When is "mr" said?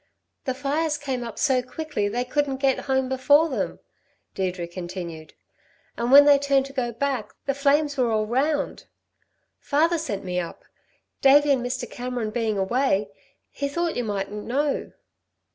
11.63-11.87